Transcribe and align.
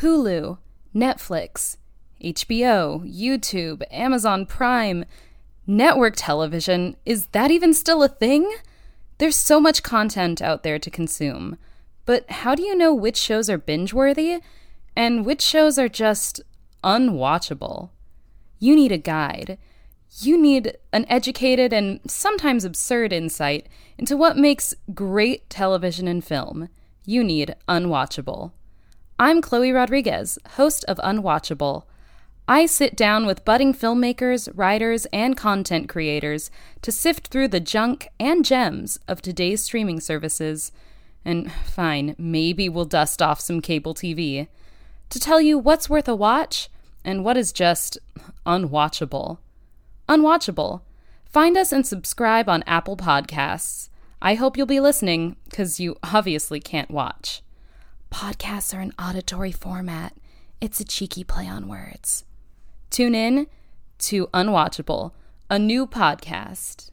Hulu, 0.00 0.58
Netflix, 0.94 1.76
HBO, 2.22 3.02
YouTube, 3.04 3.82
Amazon 3.90 4.46
Prime, 4.46 5.04
network 5.66 6.14
television. 6.16 6.96
Is 7.04 7.26
that 7.28 7.50
even 7.50 7.74
still 7.74 8.04
a 8.04 8.08
thing? 8.08 8.48
There's 9.18 9.34
so 9.34 9.60
much 9.60 9.82
content 9.82 10.40
out 10.40 10.62
there 10.62 10.78
to 10.78 10.90
consume. 10.90 11.58
But 12.06 12.30
how 12.30 12.54
do 12.54 12.62
you 12.62 12.76
know 12.76 12.94
which 12.94 13.16
shows 13.16 13.50
are 13.50 13.58
binge 13.58 13.92
worthy 13.92 14.40
and 14.94 15.26
which 15.26 15.42
shows 15.42 15.78
are 15.78 15.88
just 15.88 16.40
unwatchable? 16.84 17.90
You 18.60 18.76
need 18.76 18.92
a 18.92 18.98
guide. 18.98 19.58
You 20.20 20.40
need 20.40 20.76
an 20.92 21.06
educated 21.08 21.72
and 21.72 22.00
sometimes 22.06 22.64
absurd 22.64 23.12
insight 23.12 23.68
into 23.98 24.16
what 24.16 24.36
makes 24.36 24.74
great 24.94 25.50
television 25.50 26.06
and 26.06 26.24
film. 26.24 26.68
You 27.04 27.24
need 27.24 27.56
Unwatchable. 27.68 28.52
I'm 29.20 29.42
Chloe 29.42 29.72
Rodriguez, 29.72 30.38
host 30.50 30.84
of 30.84 30.98
Unwatchable. 30.98 31.82
I 32.46 32.66
sit 32.66 32.94
down 32.94 33.26
with 33.26 33.44
budding 33.44 33.74
filmmakers, 33.74 34.48
writers, 34.54 35.06
and 35.06 35.36
content 35.36 35.88
creators 35.88 36.52
to 36.82 36.92
sift 36.92 37.26
through 37.26 37.48
the 37.48 37.58
junk 37.58 38.06
and 38.20 38.44
gems 38.44 39.00
of 39.08 39.20
today's 39.20 39.60
streaming 39.60 39.98
services. 39.98 40.70
And 41.24 41.50
fine, 41.50 42.14
maybe 42.16 42.68
we'll 42.68 42.84
dust 42.84 43.20
off 43.20 43.40
some 43.40 43.60
cable 43.60 43.92
TV 43.92 44.46
to 45.10 45.18
tell 45.18 45.40
you 45.40 45.58
what's 45.58 45.90
worth 45.90 46.06
a 46.06 46.14
watch 46.14 46.68
and 47.04 47.24
what 47.24 47.36
is 47.36 47.52
just 47.52 47.98
unwatchable. 48.46 49.38
Unwatchable. 50.08 50.82
Find 51.24 51.56
us 51.56 51.72
and 51.72 51.84
subscribe 51.84 52.48
on 52.48 52.62
Apple 52.68 52.96
Podcasts. 52.96 53.88
I 54.22 54.34
hope 54.34 54.56
you'll 54.56 54.66
be 54.66 54.78
listening 54.78 55.34
because 55.46 55.80
you 55.80 55.96
obviously 56.04 56.60
can't 56.60 56.92
watch. 56.92 57.42
Podcasts 58.12 58.76
are 58.76 58.80
an 58.80 58.92
auditory 58.98 59.52
format, 59.52 60.16
it's 60.60 60.80
a 60.80 60.84
cheeky 60.84 61.22
play 61.24 61.46
on 61.46 61.68
words. 61.68 62.24
Tune 62.90 63.14
in 63.14 63.46
to 63.98 64.26
Unwatchable, 64.28 65.12
a 65.50 65.58
new 65.58 65.86
podcast. 65.86 66.90